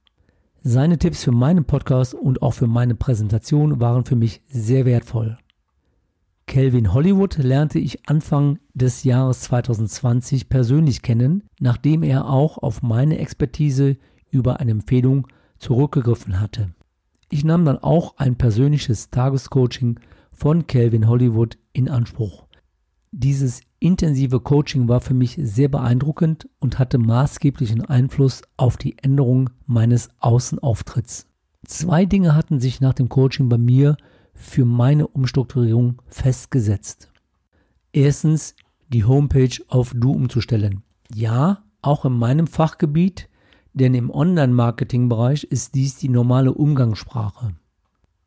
Seine 0.64 0.99
Tipps 0.99 1.23
für 1.23 1.30
meinen 1.30 1.66
Podcast 1.66 2.14
und 2.14 2.42
auch 2.42 2.54
für 2.54 2.66
meine 2.66 2.97
Präsentation 2.97 3.78
waren 3.78 4.04
für 4.04 4.16
mich 4.16 4.42
sehr 4.49 4.85
wertvoll. 4.87 5.38
Kelvin 6.49 6.92
Hollywood 6.92 7.38
lernte 7.38 7.78
ich 7.78 8.09
Anfang 8.09 8.59
des 8.75 9.04
Jahres 9.04 9.42
2020 9.42 10.49
persönlich 10.49 11.02
kennen, 11.02 11.44
nachdem 11.61 12.02
er 12.02 12.28
auch 12.28 12.59
auf 12.59 12.82
meine 12.82 13.18
Expertise 13.18 13.99
über 14.32 14.59
eine 14.59 14.73
Empfehlung 14.73 15.28
zurückgegriffen 15.59 16.40
hatte. 16.40 16.70
Ich 17.32 17.44
nahm 17.44 17.64
dann 17.64 17.78
auch 17.78 18.16
ein 18.16 18.37
persönliches 18.37 19.10
Tagescoaching 19.10 20.00
von 20.32 20.66
Calvin 20.66 21.06
Hollywood 21.06 21.58
in 21.72 21.88
Anspruch. 21.88 22.46
Dieses 23.12 23.60
intensive 23.78 24.40
Coaching 24.40 24.88
war 24.88 25.00
für 25.00 25.14
mich 25.14 25.38
sehr 25.40 25.68
beeindruckend 25.68 26.49
und 26.58 26.80
hatte 26.80 26.99
maßgeblichen 26.99 27.84
Einfluss 27.84 28.42
auf 28.56 28.76
die 28.76 28.99
Änderung 28.99 29.50
meines 29.66 30.08
Außenauftritts. 30.18 31.28
Zwei 31.64 32.04
Dinge 32.04 32.34
hatten 32.34 32.58
sich 32.58 32.80
nach 32.80 32.94
dem 32.94 33.08
Coaching 33.08 33.49
bei 33.49 33.58
mir 33.58 33.96
für 34.34 34.64
meine 34.64 35.06
Umstrukturierung 35.06 36.02
festgesetzt. 36.08 37.12
Erstens, 37.92 38.56
die 38.88 39.04
Homepage 39.04 39.56
auf 39.68 39.92
Du 39.94 40.10
umzustellen. 40.10 40.82
Ja, 41.14 41.62
auch 41.80 42.04
in 42.04 42.14
meinem 42.14 42.49
Fachgebiet 42.49 43.28
denn 43.72 43.94
im 43.94 44.10
Online-Marketing-Bereich 44.10 45.44
ist 45.44 45.74
dies 45.74 45.96
die 45.96 46.08
normale 46.08 46.52
Umgangssprache. 46.52 47.52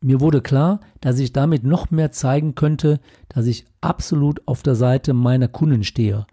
Mir 0.00 0.20
wurde 0.20 0.42
klar, 0.42 0.80
dass 1.00 1.18
ich 1.18 1.32
damit 1.32 1.64
noch 1.64 1.90
mehr 1.90 2.12
zeigen 2.12 2.54
könnte, 2.54 3.00
dass 3.28 3.46
ich 3.46 3.64
absolut 3.80 4.46
auf 4.46 4.62
der 4.62 4.74
Seite 4.74 5.14
meiner 5.14 5.48
Kunden 5.48 5.82
stehe, 5.82 6.26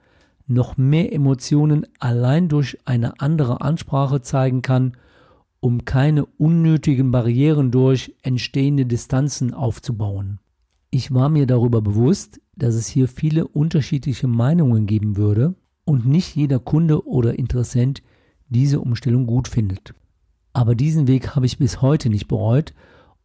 noch 0.48 0.78
mehr 0.78 1.14
Emotionen 1.14 1.88
allein 2.00 2.50
durch 2.50 2.78
eine 2.86 3.22
andere 3.22 3.62
Ansprache 3.62 4.22
zeigen 4.22 4.62
kann, 4.62 4.98
um 5.62 5.86
keine 5.86 6.26
unnötigen 6.26 7.12
Barrieren 7.12 7.72
durch 7.72 8.16
entstehende 8.24 8.86
Distanzen 8.86 9.54
aufzubauen. 9.54 10.40
Ich 10.90 11.14
war 11.14 11.30
mir 11.30 11.48
darüber 11.48 11.82
bewusst, 11.82 12.42
dass 12.58 12.76
es 12.76 12.88
hier 12.88 13.08
viele 13.08 13.48
unterschiedliche 13.48 14.28
Meinungen 14.28 14.86
geben 14.86 15.16
würde 15.16 15.56
und 15.86 16.06
nicht 16.06 16.36
jeder 16.36 16.60
Kunde 16.60 17.08
oder 17.08 17.40
Interessent 17.40 18.04
diese 18.52 18.80
Umstellung 18.80 19.26
gut 19.26 19.48
findet. 19.48 19.96
Aber 20.54 20.76
diesen 20.76 21.08
Weg 21.08 21.36
habe 21.36 21.46
ich 21.46 21.58
bis 21.58 21.82
heute 21.82 22.10
nicht 22.10 22.28
bereut 22.28 22.74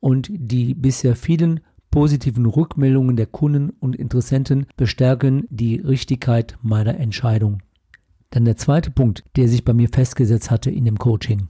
und 0.00 0.28
die 0.30 0.74
bisher 0.74 1.16
vielen 1.16 1.60
positiven 1.90 2.46
Rückmeldungen 2.46 3.16
der 3.16 3.26
Kunden 3.26 3.70
und 3.70 3.96
Interessenten 3.96 4.66
bestärken 4.76 5.46
die 5.50 5.76
Richtigkeit 5.76 6.56
meiner 6.62 6.98
Entscheidung. 6.98 7.62
Dann 8.30 8.44
der 8.44 8.56
zweite 8.56 8.90
Punkt, 8.90 9.24
der 9.36 9.48
sich 9.48 9.64
bei 9.64 9.72
mir 9.72 9.88
festgesetzt 9.88 10.50
hatte 10.50 10.70
in 10.70 10.84
dem 10.84 10.98
Coaching. 10.98 11.48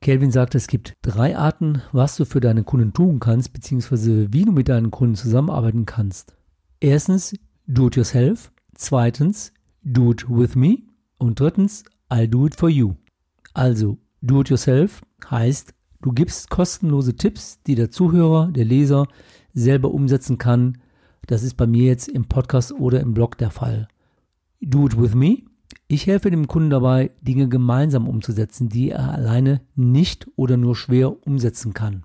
Kelvin 0.00 0.30
sagt, 0.30 0.54
es 0.54 0.66
gibt 0.66 0.94
drei 1.02 1.36
Arten, 1.36 1.82
was 1.92 2.16
du 2.16 2.24
für 2.24 2.40
deine 2.40 2.64
Kunden 2.64 2.92
tun 2.92 3.20
kannst, 3.20 3.52
beziehungsweise 3.52 4.32
wie 4.32 4.44
du 4.44 4.52
mit 4.52 4.68
deinen 4.68 4.90
Kunden 4.90 5.14
zusammenarbeiten 5.14 5.86
kannst. 5.86 6.34
Erstens, 6.80 7.34
do 7.66 7.86
it 7.86 7.96
yourself. 7.96 8.52
Zweitens, 8.74 9.52
do 9.84 10.10
it 10.10 10.28
with 10.28 10.56
me. 10.56 10.78
Und 11.18 11.38
drittens, 11.38 11.84
I'll 12.10 12.26
do 12.26 12.46
it 12.46 12.56
for 12.56 12.68
you. 12.68 12.94
Also, 13.54 13.98
do 14.20 14.40
it 14.40 14.48
yourself 14.48 15.02
heißt, 15.30 15.74
du 16.00 16.12
gibst 16.12 16.50
kostenlose 16.50 17.16
Tipps, 17.16 17.62
die 17.62 17.74
der 17.74 17.90
Zuhörer, 17.90 18.50
der 18.50 18.64
Leser 18.64 19.06
selber 19.54 19.92
umsetzen 19.92 20.38
kann. 20.38 20.78
Das 21.26 21.42
ist 21.42 21.54
bei 21.54 21.66
mir 21.66 21.84
jetzt 21.84 22.08
im 22.08 22.24
Podcast 22.24 22.72
oder 22.72 23.00
im 23.00 23.14
Blog 23.14 23.38
der 23.38 23.50
Fall. 23.50 23.88
Do 24.60 24.86
it 24.86 25.00
with 25.00 25.14
me. 25.14 25.42
Ich 25.88 26.06
helfe 26.06 26.30
dem 26.30 26.48
Kunden 26.48 26.70
dabei, 26.70 27.10
Dinge 27.20 27.48
gemeinsam 27.48 28.08
umzusetzen, 28.08 28.68
die 28.68 28.90
er 28.90 29.12
alleine 29.12 29.60
nicht 29.74 30.26
oder 30.36 30.56
nur 30.56 30.74
schwer 30.74 31.26
umsetzen 31.26 31.74
kann. 31.74 32.04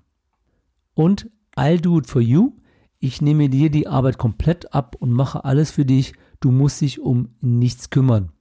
Und 0.94 1.30
I'll 1.56 1.80
do 1.80 1.98
it 1.98 2.06
for 2.06 2.20
you. 2.20 2.52
Ich 2.98 3.22
nehme 3.22 3.48
dir 3.48 3.70
die 3.70 3.86
Arbeit 3.86 4.18
komplett 4.18 4.74
ab 4.74 4.96
und 4.98 5.12
mache 5.12 5.44
alles 5.44 5.70
für 5.70 5.84
dich. 5.84 6.14
Du 6.40 6.50
musst 6.50 6.80
dich 6.80 7.00
um 7.00 7.30
nichts 7.40 7.90
kümmern. 7.90 8.32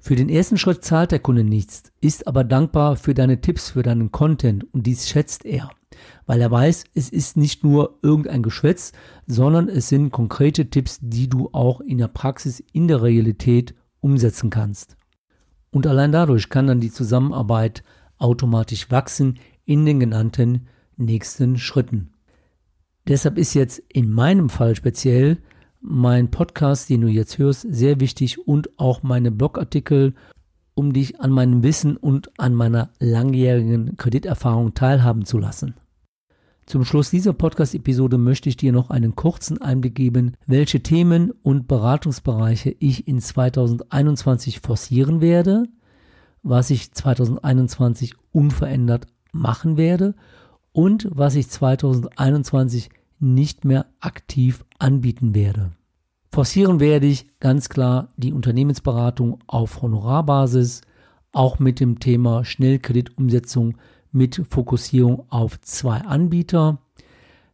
Für 0.00 0.14
den 0.14 0.28
ersten 0.28 0.56
Schritt 0.56 0.84
zahlt 0.84 1.10
der 1.10 1.18
Kunde 1.18 1.42
nichts, 1.42 1.92
ist 2.00 2.26
aber 2.28 2.44
dankbar 2.44 2.96
für 2.96 3.14
deine 3.14 3.40
Tipps, 3.40 3.70
für 3.70 3.82
deinen 3.82 4.12
Content 4.12 4.64
und 4.72 4.86
dies 4.86 5.08
schätzt 5.08 5.44
er, 5.44 5.70
weil 6.24 6.40
er 6.40 6.50
weiß, 6.50 6.84
es 6.94 7.10
ist 7.10 7.36
nicht 7.36 7.64
nur 7.64 7.98
irgendein 8.02 8.42
Geschwätz, 8.42 8.92
sondern 9.26 9.68
es 9.68 9.88
sind 9.88 10.12
konkrete 10.12 10.70
Tipps, 10.70 10.98
die 11.02 11.28
du 11.28 11.50
auch 11.52 11.80
in 11.80 11.98
der 11.98 12.08
Praxis, 12.08 12.62
in 12.72 12.86
der 12.86 13.02
Realität 13.02 13.74
umsetzen 14.00 14.50
kannst. 14.50 14.96
Und 15.70 15.86
allein 15.86 16.12
dadurch 16.12 16.48
kann 16.48 16.68
dann 16.68 16.80
die 16.80 16.92
Zusammenarbeit 16.92 17.82
automatisch 18.18 18.90
wachsen 18.90 19.38
in 19.64 19.84
den 19.84 20.00
genannten 20.00 20.68
nächsten 20.96 21.58
Schritten. 21.58 22.14
Deshalb 23.06 23.36
ist 23.36 23.54
jetzt 23.54 23.82
in 23.88 24.12
meinem 24.12 24.48
Fall 24.48 24.76
speziell 24.76 25.38
mein 25.80 26.30
Podcast, 26.30 26.90
den 26.90 27.02
du 27.02 27.08
jetzt 27.08 27.38
hörst, 27.38 27.66
sehr 27.68 28.00
wichtig 28.00 28.46
und 28.46 28.78
auch 28.78 29.02
meine 29.02 29.30
Blogartikel, 29.30 30.14
um 30.74 30.92
dich 30.92 31.20
an 31.20 31.30
meinem 31.30 31.62
Wissen 31.62 31.96
und 31.96 32.30
an 32.38 32.54
meiner 32.54 32.90
langjährigen 32.98 33.96
Krediterfahrung 33.96 34.74
teilhaben 34.74 35.24
zu 35.24 35.38
lassen. 35.38 35.74
Zum 36.66 36.84
Schluss 36.84 37.10
dieser 37.10 37.32
Podcast-Episode 37.32 38.18
möchte 38.18 38.50
ich 38.50 38.56
dir 38.58 38.72
noch 38.72 38.90
einen 38.90 39.16
kurzen 39.16 39.60
Einblick 39.62 39.94
geben, 39.94 40.34
welche 40.46 40.82
Themen 40.82 41.30
und 41.42 41.66
Beratungsbereiche 41.66 42.76
ich 42.78 43.08
in 43.08 43.20
2021 43.20 44.60
forcieren 44.60 45.22
werde, 45.22 45.64
was 46.42 46.68
ich 46.68 46.92
2021 46.92 48.16
unverändert 48.32 49.06
machen 49.32 49.78
werde 49.78 50.14
und 50.72 51.08
was 51.10 51.36
ich 51.36 51.48
2021 51.48 52.90
nicht 53.20 53.64
mehr 53.64 53.86
aktiv 54.00 54.64
anbieten 54.78 55.34
werde. 55.34 55.72
Forcieren 56.32 56.78
werde 56.78 57.06
ich 57.06 57.26
ganz 57.40 57.68
klar 57.68 58.08
die 58.16 58.32
Unternehmensberatung 58.32 59.38
auf 59.46 59.82
Honorarbasis, 59.82 60.82
auch 61.32 61.58
mit 61.58 61.80
dem 61.80 62.00
Thema 62.00 62.44
Schnellkreditumsetzung 62.44 63.76
mit 64.12 64.42
Fokussierung 64.48 65.24
auf 65.30 65.60
zwei 65.60 65.98
Anbieter. 66.00 66.78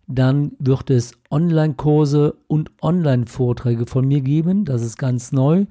Dann 0.06 0.52
wird 0.59 0.90
es 0.90 1.12
Online-Kurse 1.30 2.37
und 2.47 2.71
Online-Vorträge 2.83 3.87
von 3.87 4.06
mir 4.06 4.21
geben. 4.21 4.64
Das 4.64 4.83
ist 4.83 4.99
ganz 4.99 5.33
neu. 5.33 5.66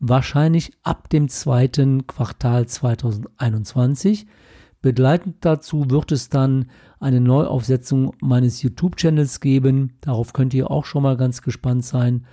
Wahrscheinlich 0.00 0.72
ab 0.82 1.08
dem 1.08 1.28
zweiten 1.28 2.06
Quartal 2.06 2.66
2021. 2.66 4.26
Begleitend 4.80 5.36
dazu 5.40 5.90
wird 5.90 6.12
es 6.12 6.28
dann 6.28 6.70
eine 7.00 7.20
Neuaufsetzung 7.20 8.14
meines 8.20 8.62
YouTube-Channels 8.62 9.40
geben. 9.40 9.94
Darauf 10.00 10.32
könnt 10.32 10.54
ihr 10.54 10.70
auch 10.70 10.84
schon 10.84 11.02
mal 11.02 11.16
ganz 11.16 11.42
gespannt 11.42 11.84
sein. 11.84 12.26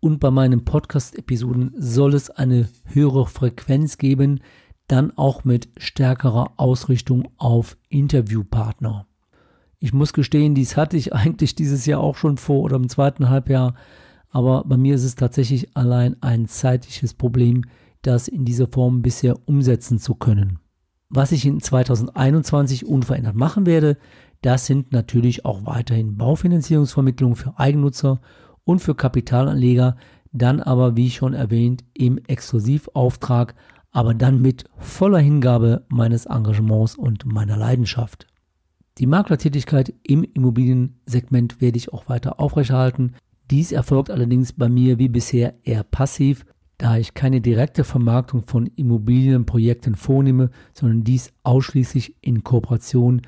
Und 0.00 0.20
bei 0.20 0.30
meinen 0.30 0.64
Podcast-Episoden 0.64 1.72
soll 1.78 2.14
es 2.14 2.28
eine 2.28 2.68
höhere 2.84 3.26
Frequenz 3.26 3.96
geben, 3.96 4.40
dann 4.88 5.10
auch 5.16 5.44
mit 5.44 5.68
stärkerer 5.78 6.52
Ausrichtung 6.58 7.28
auf 7.38 7.76
Interviewpartner. 7.88 9.06
Ich 9.78 9.92
muss 9.92 10.12
gestehen, 10.12 10.54
dies 10.54 10.76
hatte 10.76 10.96
ich 10.96 11.12
eigentlich 11.14 11.54
dieses 11.54 11.86
Jahr 11.86 12.00
auch 12.00 12.16
schon 12.16 12.36
vor 12.36 12.62
oder 12.62 12.76
im 12.76 12.88
zweiten 12.90 13.30
Halbjahr, 13.30 13.74
aber 14.30 14.64
bei 14.64 14.76
mir 14.76 14.96
ist 14.96 15.04
es 15.04 15.14
tatsächlich 15.14 15.74
allein 15.76 16.16
ein 16.22 16.46
zeitliches 16.46 17.14
Problem, 17.14 17.64
das 18.02 18.28
in 18.28 18.44
dieser 18.44 18.66
Form 18.66 19.00
bisher 19.00 19.36
umsetzen 19.46 19.98
zu 19.98 20.14
können. 20.14 20.58
Was 21.08 21.32
ich 21.32 21.46
in 21.46 21.60
2021 21.60 22.86
unverändert 22.86 23.36
machen 23.36 23.66
werde, 23.66 23.96
das 24.42 24.66
sind 24.66 24.92
natürlich 24.92 25.44
auch 25.44 25.64
weiterhin 25.64 26.16
Baufinanzierungsvermittlungen 26.16 27.36
für 27.36 27.58
Eigennutzer 27.58 28.20
und 28.64 28.80
für 28.80 28.94
Kapitalanleger, 28.94 29.96
dann 30.32 30.60
aber, 30.60 30.96
wie 30.96 31.10
schon 31.10 31.34
erwähnt, 31.34 31.84
im 31.94 32.18
Exklusivauftrag, 32.18 33.54
aber 33.92 34.12
dann 34.12 34.42
mit 34.42 34.64
voller 34.78 35.20
Hingabe 35.20 35.86
meines 35.88 36.26
Engagements 36.26 36.96
und 36.96 37.24
meiner 37.24 37.56
Leidenschaft. 37.56 38.26
Die 38.98 39.06
Maklertätigkeit 39.06 39.94
im 40.02 40.24
Immobiliensegment 40.24 41.60
werde 41.60 41.78
ich 41.78 41.92
auch 41.92 42.08
weiter 42.08 42.40
aufrechterhalten. 42.40 43.14
Dies 43.50 43.72
erfolgt 43.72 44.10
allerdings 44.10 44.52
bei 44.52 44.68
mir 44.68 44.98
wie 44.98 45.08
bisher 45.08 45.54
eher 45.62 45.84
passiv 45.84 46.44
da 46.78 46.98
ich 46.98 47.14
keine 47.14 47.40
direkte 47.40 47.84
Vermarktung 47.84 48.42
von 48.42 48.66
Immobilienprojekten 48.66 49.94
vornehme, 49.94 50.50
sondern 50.72 51.04
dies 51.04 51.32
ausschließlich 51.42 52.16
in 52.20 52.44
Kooperation 52.44 53.22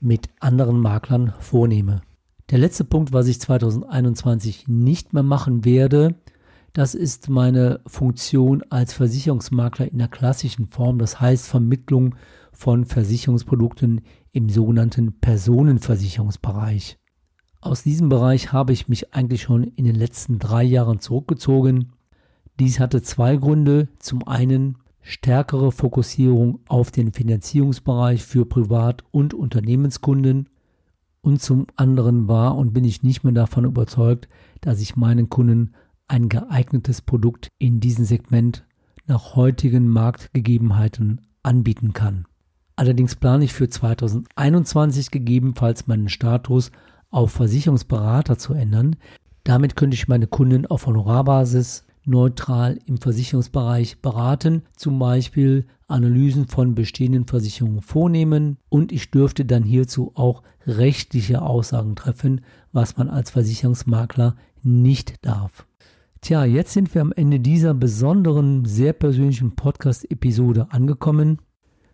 mit 0.00 0.28
anderen 0.40 0.80
Maklern 0.80 1.32
vornehme. 1.40 2.02
Der 2.50 2.58
letzte 2.58 2.84
Punkt, 2.84 3.12
was 3.12 3.28
ich 3.28 3.40
2021 3.40 4.68
nicht 4.68 5.12
mehr 5.12 5.22
machen 5.22 5.64
werde, 5.64 6.16
das 6.72 6.94
ist 6.94 7.28
meine 7.28 7.80
Funktion 7.86 8.62
als 8.70 8.92
Versicherungsmakler 8.92 9.90
in 9.90 9.98
der 9.98 10.08
klassischen 10.08 10.66
Form, 10.66 10.98
das 10.98 11.20
heißt 11.20 11.48
Vermittlung 11.48 12.14
von 12.52 12.84
Versicherungsprodukten 12.84 14.02
im 14.32 14.48
sogenannten 14.48 15.18
Personenversicherungsbereich. 15.20 16.98
Aus 17.60 17.82
diesem 17.82 18.08
Bereich 18.08 18.52
habe 18.52 18.72
ich 18.72 18.88
mich 18.88 19.14
eigentlich 19.14 19.42
schon 19.42 19.64
in 19.64 19.84
den 19.84 19.94
letzten 19.94 20.38
drei 20.38 20.62
Jahren 20.62 21.00
zurückgezogen 21.00 21.92
dies 22.60 22.78
hatte 22.78 23.02
zwei 23.02 23.36
Gründe. 23.36 23.88
Zum 23.98 24.26
einen 24.28 24.76
stärkere 25.00 25.72
Fokussierung 25.72 26.60
auf 26.68 26.90
den 26.90 27.12
Finanzierungsbereich 27.12 28.22
für 28.22 28.46
Privat- 28.46 29.02
und 29.10 29.34
Unternehmenskunden 29.34 30.48
und 31.22 31.40
zum 31.40 31.66
anderen 31.76 32.28
war 32.28 32.56
und 32.56 32.72
bin 32.72 32.84
ich 32.84 33.02
nicht 33.02 33.24
mehr 33.24 33.32
davon 33.32 33.64
überzeugt, 33.64 34.28
dass 34.60 34.80
ich 34.80 34.96
meinen 34.96 35.28
Kunden 35.28 35.74
ein 36.06 36.28
geeignetes 36.28 37.02
Produkt 37.02 37.48
in 37.58 37.80
diesem 37.80 38.04
Segment 38.04 38.66
nach 39.06 39.36
heutigen 39.36 39.88
Marktgegebenheiten 39.88 41.22
anbieten 41.42 41.92
kann. 41.92 42.26
Allerdings 42.76 43.16
plane 43.16 43.44
ich 43.44 43.52
für 43.52 43.68
2021 43.68 45.10
gegebenenfalls 45.10 45.86
meinen 45.86 46.08
Status 46.08 46.70
auf 47.10 47.32
Versicherungsberater 47.32 48.38
zu 48.38 48.54
ändern. 48.54 48.96
Damit 49.44 49.76
könnte 49.76 49.94
ich 49.94 50.08
meine 50.08 50.26
Kunden 50.26 50.66
auf 50.66 50.86
Honorarbasis 50.86 51.84
neutral 52.04 52.78
im 52.86 52.98
Versicherungsbereich 52.98 54.00
beraten, 54.00 54.62
zum 54.76 54.98
Beispiel 54.98 55.66
Analysen 55.88 56.46
von 56.46 56.74
bestehenden 56.74 57.26
Versicherungen 57.26 57.82
vornehmen 57.82 58.56
und 58.68 58.92
ich 58.92 59.10
dürfte 59.10 59.44
dann 59.44 59.64
hierzu 59.64 60.12
auch 60.14 60.42
rechtliche 60.66 61.42
Aussagen 61.42 61.96
treffen, 61.96 62.42
was 62.72 62.96
man 62.96 63.08
als 63.08 63.30
Versicherungsmakler 63.30 64.36
nicht 64.62 65.24
darf. 65.24 65.66
Tja, 66.20 66.44
jetzt 66.44 66.72
sind 66.72 66.94
wir 66.94 67.00
am 67.00 67.12
Ende 67.12 67.40
dieser 67.40 67.74
besonderen, 67.74 68.66
sehr 68.66 68.92
persönlichen 68.92 69.56
Podcast-Episode 69.56 70.68
angekommen. 70.70 71.38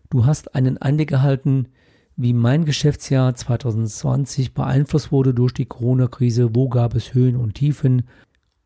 Du 0.09 0.25
hast 0.25 0.53
einen 0.53 0.77
Einblick 0.77 1.11
erhalten, 1.11 1.69
wie 2.17 2.33
mein 2.33 2.65
Geschäftsjahr 2.65 3.35
2020 3.35 4.53
beeinflusst 4.53 5.11
wurde 5.11 5.33
durch 5.33 5.53
die 5.53 5.65
Corona-Krise, 5.65 6.55
wo 6.55 6.67
gab 6.67 6.95
es 6.95 7.13
Höhen 7.13 7.35
und 7.37 7.53
Tiefen, 7.53 8.03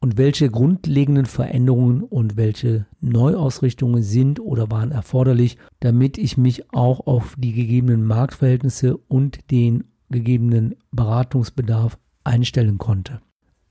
und 0.02 0.18
welche 0.18 0.50
grundlegenden 0.50 1.26
Veränderungen 1.26 2.02
und 2.02 2.36
welche 2.36 2.88
Neuausrichtungen 3.00 4.02
sind 4.02 4.40
oder 4.40 4.72
waren 4.72 4.92
erforderlich, 4.92 5.58
damit 5.80 6.18
ich 6.18 6.38
mich 6.38 6.74
auch 6.74 7.06
auf 7.06 7.36
die 7.38 7.54
gegebenen 7.54 8.04
Marktverhältnisse 8.06 8.98
und 8.98 9.52
den 9.52 9.86
gegebenen 10.10 10.76
Beratungsbedarf 10.92 11.98
einstellen 12.24 12.80
konnte. 12.80 13.22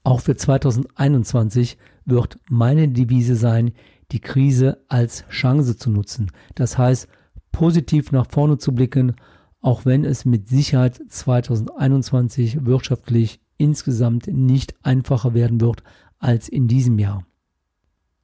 Auch 0.04 0.20
für 0.20 0.36
2021 0.36 1.76
wird 2.06 2.38
meine 2.48 2.88
Devise 2.88 3.34
sein, 3.34 3.72
die 4.12 4.20
Krise 4.20 4.78
als 4.88 5.26
Chance 5.28 5.76
zu 5.76 5.90
nutzen. 5.90 6.30
Das 6.54 6.78
heißt, 6.78 7.08
positiv 7.52 8.12
nach 8.12 8.26
vorne 8.30 8.56
zu 8.58 8.72
blicken, 8.72 9.16
auch 9.60 9.84
wenn 9.84 10.04
es 10.04 10.24
mit 10.24 10.48
Sicherheit 10.48 11.00
2021 11.08 12.64
wirtschaftlich 12.64 13.40
insgesamt 13.58 14.26
nicht 14.28 14.74
einfacher 14.82 15.34
werden 15.34 15.60
wird, 15.60 15.82
als 16.20 16.48
in 16.48 16.68
diesem 16.68 16.98
Jahr. 16.98 17.24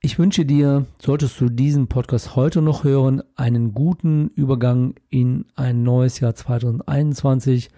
Ich 0.01 0.19
wünsche 0.21 0.45
dir, 0.45 0.87
solltest 1.03 1.41
du 1.41 1.49
diesen 1.49 1.89
Podcast 1.89 2.37
heute 2.37 2.63
noch 2.63 2.85
hören, 2.85 3.23
einen 3.35 3.75
guten 3.75 4.29
Übergang 4.29 4.95
in 5.09 5.47
ein 5.57 5.83
neues 5.83 6.21
Jahr 6.21 6.35
2021. 6.35 7.71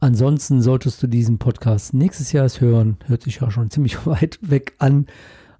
Ansonsten 0.00 0.60
solltest 0.60 1.00
du 1.02 1.06
diesen 1.06 1.38
Podcast 1.38 1.94
nächstes 1.94 2.32
Jahr 2.32 2.48
hören, 2.48 2.96
hört 3.04 3.22
sich 3.22 3.36
ja 3.40 3.50
schon 3.50 3.70
ziemlich 3.70 4.06
weit 4.06 4.38
weg 4.42 4.74
an, 4.78 5.06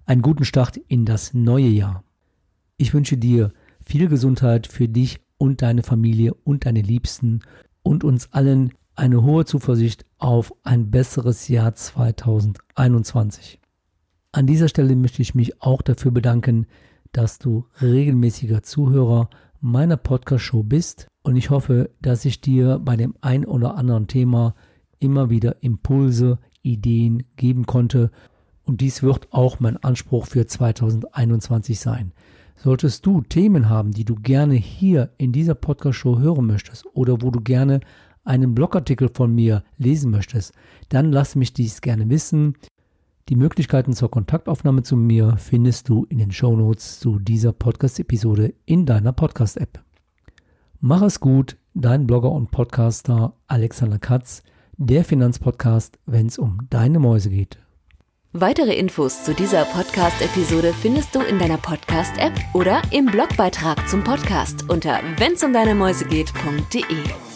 einen 0.05 0.21
guten 0.21 0.43
Start 0.43 0.75
in 0.75 1.05
das 1.05 1.33
neue 1.33 1.67
Jahr. 1.67 2.03
Ich 2.75 2.93
wünsche 2.93 3.17
dir 3.17 3.53
viel 3.85 4.09
Gesundheit 4.09 4.67
für 4.67 4.89
dich 4.89 5.21
und 5.37 5.61
deine 5.61 5.83
Familie 5.83 6.33
und 6.33 6.65
deine 6.65 6.81
Liebsten 6.81 7.41
und 7.83 8.03
uns 8.03 8.33
allen 8.33 8.73
eine 8.95 9.23
hohe 9.23 9.45
Zuversicht 9.45 10.05
auf 10.17 10.53
ein 10.63 10.91
besseres 10.91 11.47
Jahr 11.47 11.75
2021. 11.75 13.58
An 14.31 14.45
dieser 14.45 14.67
Stelle 14.67 14.95
möchte 14.95 15.23
ich 15.23 15.33
mich 15.33 15.59
auch 15.61 15.81
dafür 15.81 16.11
bedanken, 16.11 16.67
dass 17.13 17.39
du 17.39 17.65
regelmäßiger 17.81 18.61
Zuhörer 18.61 19.27
meiner 19.59 19.97
Podcast-Show 19.97 20.61
bist 20.61 21.07
und 21.23 21.35
ich 21.35 21.49
hoffe, 21.49 21.89
dass 21.99 22.25
ich 22.25 22.39
dir 22.39 22.77
bei 22.77 22.95
dem 22.95 23.15
ein 23.21 23.43
oder 23.43 23.75
anderen 23.75 24.05
Thema 24.05 24.53
immer 24.99 25.31
wieder 25.31 25.63
Impulse, 25.63 26.37
Ideen 26.61 27.23
geben 27.37 27.65
konnte 27.65 28.11
und 28.65 28.81
dies 28.81 29.01
wird 29.01 29.29
auch 29.31 29.59
mein 29.59 29.77
Anspruch 29.77 30.27
für 30.27 30.45
2021 30.45 31.79
sein. 31.79 32.11
Solltest 32.55 33.07
du 33.07 33.21
Themen 33.21 33.67
haben, 33.67 33.93
die 33.93 34.05
du 34.05 34.13
gerne 34.13 34.53
hier 34.53 35.09
in 35.17 35.31
dieser 35.31 35.55
Podcast-Show 35.55 36.19
hören 36.19 36.45
möchtest 36.45 36.85
oder 36.93 37.23
wo 37.23 37.31
du 37.31 37.41
gerne 37.41 37.79
einen 38.25 38.53
Blogartikel 38.53 39.09
von 39.09 39.33
mir 39.33 39.63
lesen 39.79 40.11
möchtest, 40.11 40.53
dann 40.89 41.11
lass 41.11 41.35
mich 41.35 41.53
dies 41.53 41.81
gerne 41.81 42.07
wissen. 42.09 42.53
Die 43.29 43.35
Möglichkeiten 43.35 43.93
zur 43.93 44.09
Kontaktaufnahme 44.09 44.81
zu 44.81 44.95
mir 44.95 45.35
findest 45.37 45.87
du 45.87 46.03
in 46.09 46.17
den 46.17 46.31
Shownotes 46.31 46.99
zu 46.99 47.19
dieser 47.19 47.53
Podcast-Episode 47.53 48.55
in 48.65 48.87
deiner 48.87 49.13
Podcast-App. 49.13 49.83
Mach 50.79 51.03
es 51.03 51.19
gut, 51.19 51.55
dein 51.75 52.07
Blogger 52.07 52.31
und 52.31 52.49
Podcaster 52.49 53.35
Alexander 53.45 53.99
Katz, 53.99 54.41
der 54.77 55.03
Finanzpodcast, 55.03 55.99
wenn 56.07 56.25
es 56.25 56.39
um 56.39 56.57
deine 56.71 56.97
Mäuse 56.97 57.29
geht. 57.29 57.59
Weitere 58.33 58.73
Infos 58.73 59.23
zu 59.23 59.35
dieser 59.35 59.65
Podcast-Episode 59.65 60.73
findest 60.73 61.13
du 61.13 61.19
in 61.19 61.37
deiner 61.37 61.57
Podcast-App 61.57 62.33
oder 62.55 62.81
im 62.89 63.05
Blogbeitrag 63.05 63.87
zum 63.87 64.03
Podcast 64.03 64.67
unter 64.71 65.01
wennsumdeinemäusegeht.de. 65.17 67.28